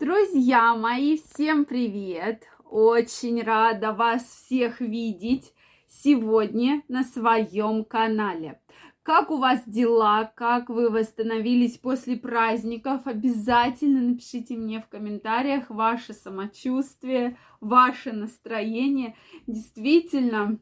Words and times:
Друзья 0.00 0.76
мои, 0.76 1.18
всем 1.18 1.64
привет! 1.64 2.44
Очень 2.70 3.42
рада 3.42 3.92
вас 3.92 4.22
всех 4.22 4.80
видеть 4.80 5.52
сегодня 5.88 6.84
на 6.86 7.02
своем 7.02 7.84
канале. 7.84 8.60
Как 9.02 9.32
у 9.32 9.38
вас 9.38 9.60
дела? 9.66 10.30
Как 10.36 10.68
вы 10.68 10.88
восстановились 10.88 11.78
после 11.78 12.16
праздников? 12.16 13.08
Обязательно 13.08 14.00
напишите 14.02 14.56
мне 14.56 14.80
в 14.80 14.86
комментариях 14.86 15.68
ваше 15.68 16.14
самочувствие, 16.14 17.36
ваше 17.60 18.12
настроение. 18.12 19.16
Действительно, 19.48 20.60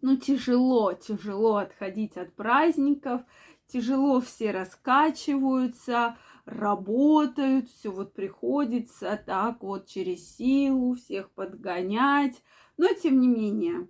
ну 0.00 0.16
тяжело, 0.16 0.92
тяжело 0.92 1.58
отходить 1.58 2.16
от 2.16 2.34
праздников, 2.34 3.20
тяжело 3.68 4.20
все 4.20 4.50
раскачиваются, 4.50 6.16
работают, 6.46 7.68
все 7.68 7.90
вот 7.90 8.14
приходится 8.14 9.20
так 9.26 9.62
вот 9.62 9.86
через 9.86 10.36
силу 10.36 10.94
всех 10.94 11.30
подгонять. 11.32 12.42
Но 12.78 12.88
тем 12.94 13.20
не 13.20 13.28
менее, 13.28 13.88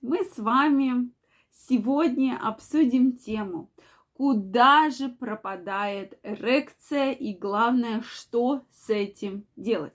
мы 0.00 0.24
с 0.24 0.38
вами 0.38 1.12
сегодня 1.52 2.38
обсудим 2.42 3.16
тему, 3.16 3.70
куда 4.14 4.90
же 4.90 5.08
пропадает 5.08 6.18
эрекция 6.22 7.12
и 7.12 7.34
главное, 7.34 8.02
что 8.02 8.64
с 8.72 8.90
этим 8.90 9.46
делать. 9.56 9.94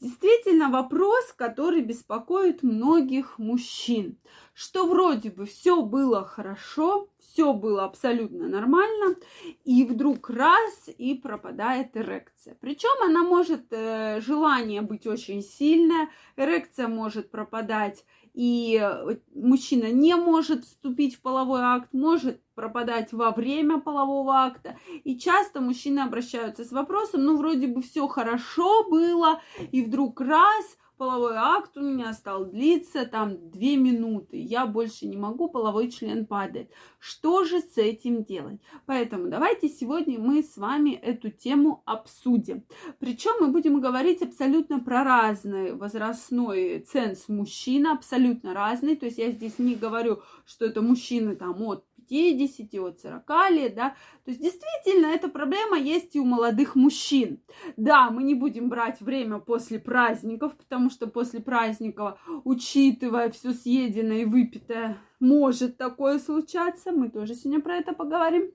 Действительно 0.00 0.70
вопрос, 0.70 1.32
который 1.36 1.82
беспокоит 1.82 2.62
многих 2.62 3.38
мужчин, 3.38 4.18
что 4.54 4.86
вроде 4.86 5.30
бы 5.30 5.44
все 5.44 5.82
было 5.82 6.24
хорошо, 6.24 7.09
все 7.20 7.52
было 7.52 7.84
абсолютно 7.84 8.48
нормально, 8.48 9.16
и 9.64 9.84
вдруг 9.84 10.30
раз 10.30 10.88
и 10.98 11.14
пропадает 11.14 11.96
эрекция. 11.96 12.56
Причем 12.60 13.02
она 13.04 13.22
может, 13.22 13.66
э, 13.70 14.20
желание 14.20 14.82
быть 14.82 15.06
очень 15.06 15.42
сильное, 15.42 16.08
эрекция 16.36 16.88
может 16.88 17.30
пропадать 17.30 18.04
и 18.34 18.80
э, 18.80 19.16
мужчина 19.34 19.90
не 19.90 20.14
может 20.14 20.64
вступить 20.64 21.16
в 21.16 21.20
половой 21.20 21.60
акт, 21.62 21.88
может 21.92 22.40
пропадать 22.54 23.12
во 23.12 23.32
время 23.32 23.80
полового 23.80 24.44
акта. 24.44 24.78
И 25.04 25.18
часто 25.18 25.60
мужчины 25.60 26.00
обращаются 26.00 26.64
с 26.64 26.72
вопросом, 26.72 27.24
ну, 27.24 27.36
вроде 27.36 27.66
бы 27.66 27.82
все 27.82 28.06
хорошо 28.06 28.88
было, 28.88 29.40
и 29.72 29.82
вдруг 29.82 30.20
раз 30.20 30.76
половой 31.00 31.32
акт 31.34 31.78
у 31.78 31.80
меня 31.80 32.12
стал 32.12 32.44
длиться 32.44 33.06
там 33.06 33.50
две 33.50 33.78
минуты, 33.78 34.36
я 34.36 34.66
больше 34.66 35.06
не 35.06 35.16
могу, 35.16 35.48
половой 35.48 35.90
член 35.90 36.26
падает. 36.26 36.70
Что 36.98 37.44
же 37.44 37.62
с 37.62 37.78
этим 37.78 38.22
делать? 38.22 38.60
Поэтому 38.84 39.30
давайте 39.30 39.70
сегодня 39.70 40.18
мы 40.18 40.42
с 40.42 40.58
вами 40.58 40.90
эту 40.90 41.30
тему 41.30 41.82
обсудим. 41.86 42.66
Причем 42.98 43.32
мы 43.40 43.48
будем 43.48 43.80
говорить 43.80 44.20
абсолютно 44.20 44.78
про 44.78 45.02
разный 45.02 45.72
возрастной 45.72 46.80
ценз 46.80 47.30
мужчина, 47.30 47.92
абсолютно 47.92 48.52
разный. 48.52 48.94
То 48.94 49.06
есть 49.06 49.16
я 49.16 49.30
здесь 49.30 49.58
не 49.58 49.76
говорю, 49.76 50.20
что 50.44 50.66
это 50.66 50.82
мужчины 50.82 51.34
там 51.34 51.62
от 51.62 51.82
50, 52.10 52.74
от 52.80 53.00
40 53.00 53.50
лет, 53.52 53.74
да. 53.74 53.90
То 54.24 54.32
есть 54.32 54.42
действительно 54.42 55.06
эта 55.06 55.28
проблема 55.28 55.78
есть 55.78 56.16
и 56.16 56.20
у 56.20 56.24
молодых 56.24 56.74
мужчин. 56.74 57.40
Да, 57.76 58.10
мы 58.10 58.24
не 58.24 58.34
будем 58.34 58.68
брать 58.68 59.00
время 59.00 59.38
после 59.38 59.78
праздников, 59.78 60.56
потому 60.56 60.90
что 60.90 61.06
после 61.06 61.40
праздников, 61.40 62.20
учитывая 62.44 63.30
все 63.30 63.52
съеденное 63.52 64.22
и 64.22 64.24
выпитое, 64.24 64.98
может 65.20 65.76
такое 65.76 66.18
случаться. 66.18 66.90
Мы 66.90 67.10
тоже 67.10 67.34
сегодня 67.34 67.62
про 67.62 67.76
это 67.76 67.92
поговорим. 67.92 68.50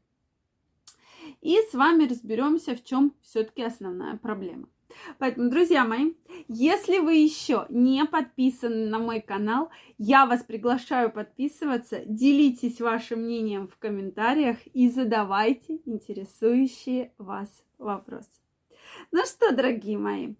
И 1.42 1.58
с 1.72 1.74
вами 1.74 2.08
разберемся, 2.08 2.76
в 2.76 2.84
чем 2.84 3.14
все-таки 3.22 3.64
основная 3.64 4.18
проблема. 4.18 4.68
Поэтому, 5.20 5.50
друзья 5.50 5.86
мои, 5.86 6.14
если 6.48 7.00
вы 7.00 7.16
еще 7.16 7.66
не 7.70 8.06
подписаны 8.06 8.88
на 8.88 9.00
мой 9.00 9.22
канал, 9.22 9.70
я 9.98 10.26
вас 10.26 10.44
приглашаю 10.44 11.12
подписываться, 11.12 12.02
делитесь 12.06 12.82
вашим 12.82 13.22
мнением 13.24 13.68
в 13.68 13.78
комментариях 13.78 14.58
и 14.74 14.90
задавайте 14.90 15.80
интересующие 15.86 17.12
вас 17.18 17.64
вопросы. 17.78 18.30
Ну 19.12 19.26
что, 19.26 19.54
дорогие 19.54 19.98
мои, 19.98 20.36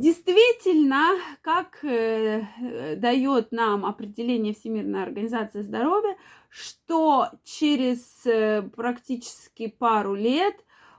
Действительно, 0.00 1.08
как 1.42 1.84
э, 1.84 2.96
дает 2.96 3.52
нам 3.52 3.84
определение 3.84 4.54
Всемирная 4.54 5.02
организация 5.02 5.62
здоровья, 5.62 6.16
что 6.48 7.28
через 7.44 8.24
э, 8.24 8.62
практически 8.74 9.66
пару 9.66 10.14
лет 10.14 10.54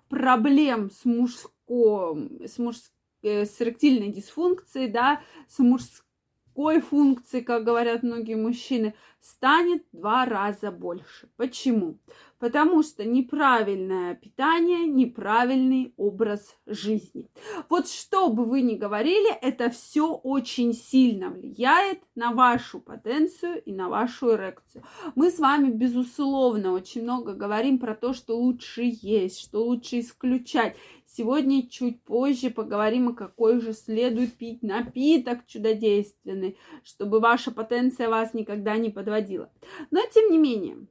проблем 0.07 0.91
с 0.91 1.03
мужской 1.03 1.51
о, 1.71 2.17
с, 2.45 2.57
муж, 2.57 2.75
э, 3.23 3.45
с 3.45 3.61
эректильной 3.61 4.09
дисфункцией, 4.09 4.89
да, 4.89 5.21
с 5.47 5.59
мужской 5.59 6.81
функцией, 6.81 7.45
как 7.45 7.63
говорят 7.63 8.03
многие 8.03 8.35
мужчины, 8.35 8.93
станет 9.21 9.85
в 9.93 9.97
два 9.97 10.25
раза 10.25 10.69
больше. 10.69 11.29
Почему? 11.37 11.97
Потому 12.41 12.81
что 12.81 13.05
неправильное 13.05 14.15
питание, 14.15 14.87
неправильный 14.87 15.93
образ 15.95 16.57
жизни. 16.65 17.29
Вот 17.69 17.87
что 17.87 18.29
бы 18.29 18.45
вы 18.45 18.63
ни 18.63 18.73
говорили, 18.73 19.31
это 19.43 19.69
все 19.69 20.11
очень 20.11 20.73
сильно 20.73 21.29
влияет 21.29 21.99
на 22.15 22.31
вашу 22.31 22.79
потенцию 22.79 23.61
и 23.61 23.71
на 23.71 23.89
вашу 23.89 24.33
эрекцию. 24.33 24.83
Мы 25.13 25.29
с 25.29 25.37
вами, 25.37 25.69
безусловно, 25.69 26.73
очень 26.73 27.03
много 27.03 27.33
говорим 27.35 27.77
про 27.77 27.93
то, 27.93 28.11
что 28.11 28.35
лучше 28.35 28.89
есть, 28.91 29.39
что 29.39 29.63
лучше 29.63 29.99
исключать. 29.99 30.75
Сегодня 31.05 31.69
чуть 31.69 32.01
позже 32.01 32.49
поговорим, 32.49 33.09
о 33.09 33.13
какой 33.13 33.61
же 33.61 33.73
следует 33.73 34.33
пить 34.33 34.63
напиток 34.63 35.45
чудодейственный, 35.45 36.57
чтобы 36.83 37.19
ваша 37.19 37.51
потенция 37.51 38.09
вас 38.09 38.33
никогда 38.33 38.77
не 38.77 38.89
подводила. 38.89 39.51
Но 39.91 39.99
тем 40.11 40.31
не 40.31 40.39
менее, 40.39 40.87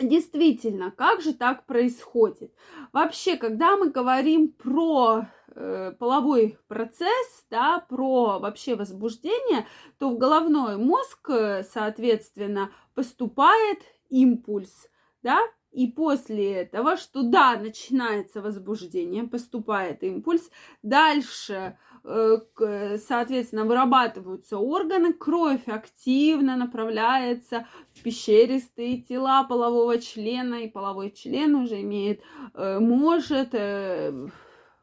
действительно, 0.00 0.90
как 0.90 1.20
же 1.20 1.34
так 1.34 1.66
происходит? 1.66 2.52
Вообще, 2.92 3.36
когда 3.36 3.76
мы 3.76 3.90
говорим 3.90 4.48
про 4.48 5.26
э, 5.54 5.92
половой 5.98 6.58
процесс, 6.68 7.44
да, 7.50 7.80
про 7.80 8.38
вообще 8.38 8.74
возбуждение, 8.74 9.66
то 9.98 10.10
в 10.10 10.18
головной 10.18 10.76
мозг, 10.76 11.30
э, 11.30 11.64
соответственно, 11.64 12.72
поступает 12.94 13.80
импульс, 14.08 14.88
да, 15.22 15.40
и 15.72 15.86
после 15.86 16.52
этого, 16.52 16.96
что 16.96 17.22
да, 17.22 17.56
начинается 17.56 18.42
возбуждение, 18.42 19.24
поступает 19.24 20.02
импульс, 20.02 20.50
дальше, 20.82 21.78
э, 22.04 22.98
соответственно, 22.98 23.64
вырабатываются 23.64 24.58
органы, 24.58 25.14
кровь 25.14 25.66
активно 25.66 26.56
направляется 26.56 27.66
в 27.94 28.02
пещеристые 28.02 29.00
тела 29.00 29.44
полового 29.44 29.98
члена, 29.98 30.56
и 30.56 30.68
половой 30.68 31.10
член 31.10 31.54
уже 31.54 31.80
имеет, 31.80 32.20
э, 32.52 32.78
может 32.78 33.54
э, 33.54 34.28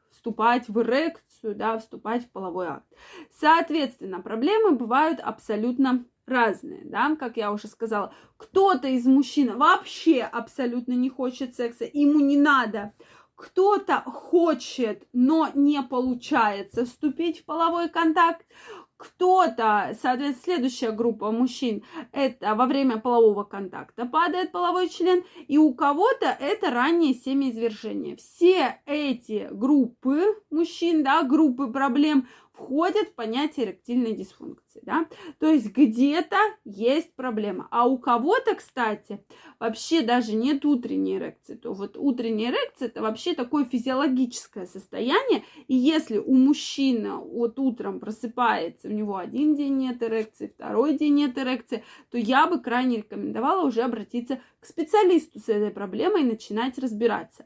вступать 0.10 0.68
в 0.70 0.82
эрекцию, 0.82 1.56
да, 1.56 1.78
вступать 1.78 2.26
в 2.26 2.32
половой 2.32 2.68
акт. 2.68 2.88
Соответственно, 3.40 4.22
проблемы 4.22 4.72
бывают 4.72 5.20
абсолютно 5.20 6.04
разные, 6.30 6.82
да, 6.86 7.16
как 7.16 7.38
я 7.38 7.52
уже 7.52 7.68
сказала. 7.68 8.14
Кто-то 8.38 8.88
из 8.88 9.06
мужчин 9.06 9.58
вообще 9.58 10.22
абсолютно 10.22 10.94
не 10.94 11.10
хочет 11.10 11.56
секса, 11.56 11.86
ему 11.92 12.20
не 12.20 12.38
надо. 12.38 12.94
Кто-то 13.36 14.02
хочет, 14.02 15.08
но 15.14 15.50
не 15.54 15.82
получается 15.82 16.86
вступить 16.86 17.40
в 17.40 17.46
половой 17.46 17.90
контакт. 17.90 18.46
Кто-то, 19.00 19.96
соответственно, 20.02 20.56
следующая 20.56 20.92
группа 20.92 21.32
мужчин, 21.32 21.86
это 22.12 22.54
во 22.54 22.66
время 22.66 22.98
полового 22.98 23.46
контакта 23.46 24.06
падает 24.06 24.52
половой 24.52 24.90
член, 24.90 25.24
и 25.48 25.58
у 25.58 25.74
кого-то 25.74 26.26
это 26.26 26.70
раннее 26.70 27.14
семяизвержение. 27.14 28.18
Все 28.18 28.82
эти 28.86 29.48
группы 29.52 30.26
мужчин, 30.50 31.02
да, 31.02 31.24
группы 31.24 31.68
проблем 31.68 32.28
входят 32.60 33.10
в 33.10 33.14
понятие 33.14 33.68
эректильной 33.68 34.14
дисфункции, 34.14 34.82
да, 34.84 35.06
то 35.40 35.48
есть 35.48 35.72
где-то 35.76 36.38
есть 36.66 37.14
проблема, 37.16 37.68
а 37.72 37.88
у 37.88 37.98
кого-то, 37.98 38.56
кстати, 38.56 39.24
вообще 39.60 40.02
даже 40.02 40.34
нет 40.34 40.66
утренней 40.66 41.18
эрекции, 41.18 41.56
то 41.56 41.74
вот 41.74 41.98
утренняя 41.98 42.52
эрекция 42.52 42.88
это 42.88 43.02
вообще 43.02 43.34
такое 43.34 43.66
физиологическое 43.66 44.66
состояние, 44.66 45.44
и 45.68 45.76
если 45.76 46.18
у 46.18 46.34
мужчины 46.34 47.16
вот 47.16 47.60
утром 47.60 48.00
просыпается, 48.00 48.88
у 48.88 48.92
него 48.92 49.18
один 49.18 49.56
день 49.56 49.78
нет 49.78 50.04
эрекции, 50.04 50.52
второй 50.54 50.98
день 50.98 51.16
нет 51.16 51.38
эрекции, 51.38 51.84
то 52.12 52.18
я 52.18 52.48
бы 52.48 52.60
крайне 52.60 52.98
рекомендовала 52.98 53.66
уже 53.66 53.82
обратиться 53.82 54.40
к 54.60 54.66
специалисту 54.66 55.40
с 55.40 55.50
этой 55.50 55.72
проблемой 55.72 56.22
и 56.22 56.26
начинать 56.26 56.78
разбираться. 56.78 57.46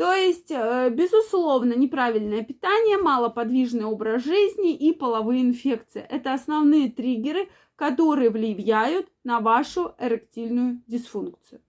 То 0.00 0.14
есть, 0.14 0.50
э, 0.50 0.88
безусловно, 0.88 1.74
неправильное 1.74 2.42
питание, 2.42 2.96
малоподвижный 2.96 3.84
образ 3.84 4.24
жизни 4.24 4.74
и 4.74 4.94
половые 4.94 5.42
инфекции. 5.42 6.00
Это 6.08 6.32
основные 6.32 6.90
триггеры, 6.90 7.50
которые 7.76 8.30
влияют 8.30 9.08
на 9.24 9.40
вашу 9.40 9.94
эректильную 9.98 10.80
дисфункцию. 10.86 11.60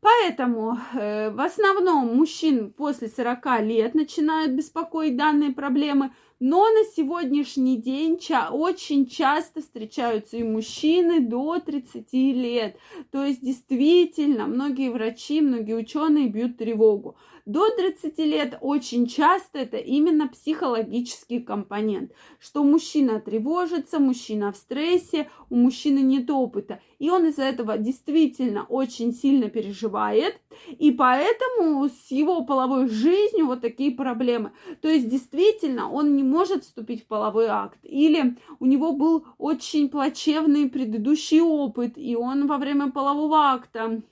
Поэтому 0.00 0.78
э, 0.94 1.28
в 1.28 1.40
основном 1.40 2.16
мужчин 2.16 2.72
после 2.72 3.08
40 3.08 3.60
лет 3.60 3.94
начинают 3.94 4.52
беспокоить 4.52 5.18
данные 5.18 5.52
проблемы, 5.52 6.14
но 6.40 6.68
на 6.70 6.84
сегодняшний 6.84 7.76
день 7.76 8.18
ча- 8.18 8.50
очень 8.50 9.06
часто 9.06 9.60
встречаются 9.60 10.36
и 10.36 10.44
мужчины 10.44 11.20
до 11.20 11.58
30 11.58 12.32
лет. 12.32 12.76
То 13.10 13.24
есть 13.24 13.40
действительно 13.40 14.46
многие 14.46 14.90
врачи, 14.90 15.40
многие 15.40 15.74
ученые 15.74 16.28
бьют 16.28 16.56
тревогу. 16.58 17.16
До 17.48 17.70
30 17.70 18.18
лет 18.18 18.58
очень 18.60 19.06
часто 19.06 19.60
это 19.60 19.78
именно 19.78 20.28
психологический 20.28 21.40
компонент, 21.40 22.12
что 22.38 22.62
мужчина 22.62 23.20
тревожится, 23.20 23.98
мужчина 23.98 24.52
в 24.52 24.56
стрессе, 24.56 25.30
у 25.48 25.56
мужчины 25.56 26.00
нет 26.00 26.28
опыта, 26.28 26.82
и 26.98 27.08
он 27.08 27.24
из-за 27.28 27.44
этого 27.44 27.78
действительно 27.78 28.66
очень 28.68 29.14
сильно 29.14 29.48
переживает, 29.48 30.38
и 30.78 30.90
поэтому 30.90 31.88
с 31.88 32.10
его 32.10 32.44
половой 32.44 32.86
жизнью 32.86 33.46
вот 33.46 33.62
такие 33.62 33.92
проблемы. 33.92 34.52
То 34.82 34.88
есть 34.88 35.08
действительно 35.08 35.90
он 35.90 36.16
не 36.16 36.22
может 36.28 36.64
вступить 36.64 37.02
в 37.02 37.06
половой 37.06 37.46
акт, 37.46 37.78
или 37.82 38.36
у 38.60 38.66
него 38.66 38.92
был 38.92 39.26
очень 39.38 39.88
плачевный 39.88 40.68
предыдущий 40.68 41.40
опыт, 41.40 41.96
и 41.96 42.14
он 42.16 42.46
во 42.46 42.58
время 42.58 42.90
полового 42.90 43.38
акта 43.38 44.02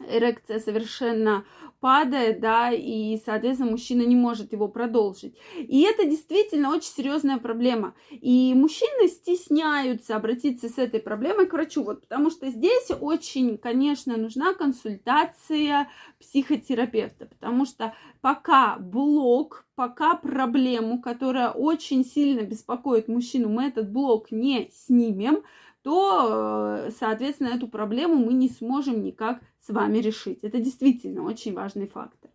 эрекция 0.00 0.58
совершенно 0.58 1.44
падает, 1.80 2.40
да, 2.40 2.72
и, 2.72 3.18
соответственно, 3.24 3.72
мужчина 3.72 4.02
не 4.02 4.16
может 4.16 4.52
его 4.52 4.66
продолжить. 4.66 5.36
И 5.56 5.82
это 5.82 6.04
действительно 6.04 6.70
очень 6.70 6.90
серьезная 6.90 7.38
проблема. 7.38 7.94
И 8.10 8.54
мужчины 8.54 9.08
стесняются 9.08 10.16
обратиться 10.16 10.68
с 10.68 10.78
этой 10.78 11.00
проблемой 11.00 11.46
к 11.46 11.52
врачу, 11.52 11.84
вот, 11.84 12.00
потому 12.02 12.30
что 12.30 12.50
здесь 12.50 12.90
очень, 13.00 13.58
конечно, 13.58 14.16
нужна 14.16 14.54
консультация 14.54 15.88
психотерапевта, 16.18 17.26
потому 17.26 17.66
что 17.66 17.94
пока 18.20 18.76
блок, 18.78 19.66
пока 19.74 20.16
проблему, 20.16 21.00
которая 21.00 21.50
очень 21.50 22.04
сильно 22.04 22.40
беспокоит 22.40 23.06
мужчину, 23.06 23.48
мы 23.48 23.64
этот 23.66 23.92
блок 23.92 24.30
не 24.30 24.70
снимем, 24.72 25.42
то, 25.86 26.78
э, 26.88 26.90
соответственно, 26.90 27.50
эту 27.50 27.68
проблему 27.68 28.16
мы 28.16 28.32
не 28.32 28.48
сможем 28.48 29.04
никак 29.04 29.40
с 29.60 29.72
вами 29.72 29.98
решить. 29.98 30.40
Это 30.42 30.58
действительно 30.58 31.22
очень 31.22 31.54
важный 31.54 31.86
фактор. 31.86 32.28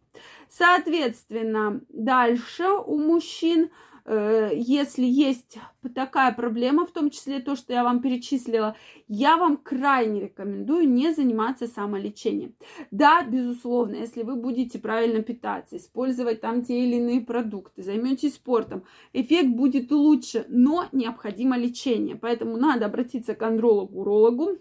Соответственно, 0.51 1.81
дальше 1.89 2.67
у 2.85 2.97
мужчин 2.97 3.69
Э, 4.03 4.49
если 4.53 5.05
есть 5.05 5.57
такая 5.93 6.33
проблема, 6.33 6.85
в 6.85 6.91
том 6.91 7.09
числе 7.09 7.39
то, 7.39 7.55
что 7.55 7.73
я 7.73 7.83
вам 7.83 8.01
перечислила, 8.01 8.75
я 9.07 9.37
вам 9.37 9.57
крайне 9.57 10.21
рекомендую 10.21 10.89
не 10.89 11.13
заниматься 11.13 11.67
самолечением. 11.67 12.55
Да, 12.89 13.23
безусловно, 13.23 13.95
если 13.95 14.23
вы 14.23 14.35
будете 14.35 14.79
правильно 14.79 15.21
питаться, 15.21 15.77
использовать 15.77 16.41
там 16.41 16.63
те 16.63 16.83
или 16.83 16.95
иные 16.95 17.21
продукты, 17.21 17.83
займетесь 17.83 18.35
спортом, 18.35 18.83
эффект 19.13 19.49
будет 19.49 19.91
лучше, 19.91 20.45
но 20.49 20.87
необходимо 20.91 21.57
лечение. 21.57 22.15
Поэтому 22.15 22.57
надо 22.57 22.87
обратиться 22.87 23.35
к 23.35 23.41
андрологу, 23.43 23.99
урологу, 23.99 24.57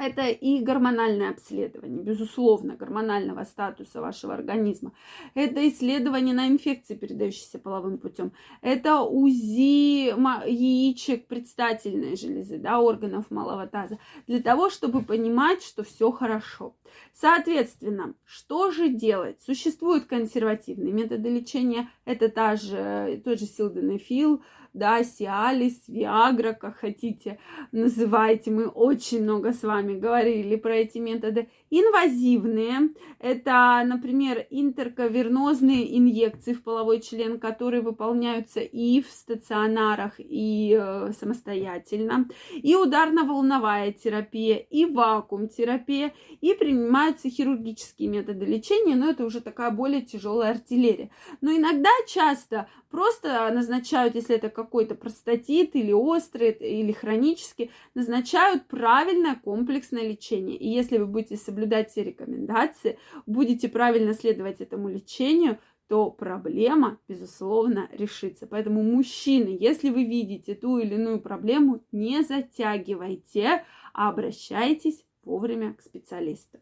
это 0.00 0.28
и 0.28 0.60
гормональное 0.60 1.30
обследование, 1.30 2.02
безусловно, 2.02 2.76
гормонального 2.76 3.44
статуса 3.44 4.00
вашего 4.00 4.34
организма. 4.34 4.92
Это 5.34 5.66
исследование 5.68 6.34
на 6.34 6.48
инфекции, 6.48 6.94
передающиеся 6.94 7.58
половым 7.58 7.98
путем. 7.98 8.32
Это 8.62 9.00
УЗИ 9.02 10.08
яичек 10.48 11.26
предстательной 11.26 12.16
железы, 12.16 12.58
да, 12.58 12.80
органов 12.80 13.30
малого 13.30 13.66
таза, 13.66 13.98
для 14.26 14.40
того, 14.40 14.70
чтобы 14.70 15.02
понимать, 15.02 15.62
что 15.62 15.82
все 15.82 16.10
хорошо. 16.10 16.74
Соответственно, 17.12 18.14
что 18.24 18.70
же 18.70 18.88
делать? 18.88 19.42
Существуют 19.42 20.06
консервативные 20.06 20.92
методы 20.92 21.28
лечения. 21.28 21.90
Это 22.04 22.28
та 22.28 22.56
же, 22.56 23.20
тот 23.24 23.38
же 23.38 23.46
силденафил, 23.46 24.42
да, 24.72 25.02
Сиалис, 25.02 25.88
Виагра, 25.88 26.52
как 26.52 26.76
хотите, 26.76 27.38
называйте. 27.72 28.50
Мы 28.50 28.66
очень 28.66 29.22
много 29.22 29.52
с 29.52 29.62
вами 29.62 29.87
говорили 29.96 30.56
про 30.56 30.76
эти 30.76 30.98
методы. 30.98 31.48
Инвазивные– 31.70 32.90
это, 33.18 33.82
например, 33.84 34.46
интеркавернозные 34.50 35.98
инъекции 35.98 36.52
в 36.52 36.62
половой 36.62 37.00
член, 37.00 37.38
которые 37.38 37.82
выполняются 37.82 38.60
и 38.60 39.02
в 39.02 39.06
стационарах, 39.10 40.14
и 40.18 40.76
э, 40.78 41.12
самостоятельно. 41.18 42.28
И 42.54 42.74
ударно-волновая 42.74 43.92
терапия, 43.92 44.56
и 44.56 44.84
вакуум-терапия, 44.86 46.12
и 46.40 46.54
принимаются 46.54 47.28
хирургические 47.28 48.08
методы 48.08 48.46
лечения, 48.46 48.96
но 48.96 49.10
это 49.10 49.24
уже 49.24 49.40
такая 49.40 49.70
более 49.70 50.02
тяжелая 50.02 50.52
артиллерия. 50.52 51.10
Но 51.40 51.54
иногда, 51.54 51.90
часто 52.06 52.68
просто 52.90 53.50
назначают, 53.52 54.14
если 54.14 54.36
это 54.36 54.48
какой-то 54.48 54.94
простатит 54.94 55.76
или 55.76 55.92
острый, 55.92 56.52
или 56.52 56.92
хронический, 56.92 57.70
назначают 57.94 58.66
правильное 58.66 59.34
комплексное 59.78 60.08
лечение. 60.08 60.56
И 60.56 60.68
если 60.68 60.98
вы 60.98 61.06
будете 61.06 61.36
соблюдать 61.36 61.90
все 61.90 62.02
рекомендации, 62.02 62.98
будете 63.26 63.68
правильно 63.68 64.12
следовать 64.12 64.60
этому 64.60 64.88
лечению, 64.88 65.58
то 65.88 66.10
проблема, 66.10 66.98
безусловно, 67.08 67.88
решится. 67.92 68.46
Поэтому, 68.46 68.82
мужчины, 68.82 69.56
если 69.58 69.90
вы 69.90 70.04
видите 70.04 70.54
ту 70.54 70.78
или 70.78 70.94
иную 70.94 71.20
проблему, 71.20 71.82
не 71.92 72.22
затягивайте, 72.22 73.64
а 73.94 74.10
обращайтесь 74.10 75.04
вовремя 75.28 75.74
к 75.74 75.82
специалисту. 75.82 76.58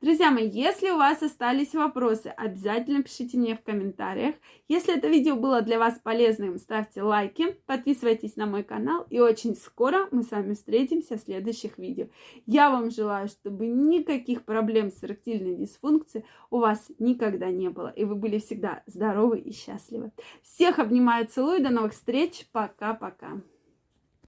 Друзья 0.00 0.30
мои, 0.30 0.48
если 0.48 0.90
у 0.90 0.96
вас 0.96 1.22
остались 1.22 1.74
вопросы, 1.74 2.28
обязательно 2.28 3.02
пишите 3.02 3.36
мне 3.36 3.56
в 3.56 3.62
комментариях. 3.62 4.36
Если 4.68 4.96
это 4.96 5.08
видео 5.08 5.36
было 5.36 5.60
для 5.60 5.78
вас 5.78 5.98
полезным, 6.02 6.58
ставьте 6.58 7.02
лайки, 7.02 7.56
подписывайтесь 7.66 8.36
на 8.36 8.46
мой 8.46 8.62
канал, 8.62 9.06
и 9.10 9.20
очень 9.20 9.54
скоро 9.54 10.08
мы 10.12 10.22
с 10.22 10.30
вами 10.30 10.54
встретимся 10.54 11.18
в 11.18 11.20
следующих 11.20 11.78
видео. 11.78 12.06
Я 12.46 12.70
вам 12.70 12.90
желаю, 12.90 13.28
чтобы 13.28 13.66
никаких 13.66 14.44
проблем 14.44 14.90
с 14.90 15.04
эректильной 15.04 15.54
дисфункцией 15.54 16.24
у 16.50 16.58
вас 16.58 16.90
никогда 16.98 17.50
не 17.50 17.68
было, 17.68 17.88
и 17.88 18.04
вы 18.04 18.14
были 18.14 18.38
всегда 18.38 18.82
здоровы 18.86 19.40
и 19.40 19.52
счастливы. 19.52 20.12
Всех 20.42 20.78
обнимаю, 20.78 21.26
целую, 21.26 21.62
до 21.62 21.70
новых 21.70 21.92
встреч, 21.92 22.46
пока-пока. 22.52 23.42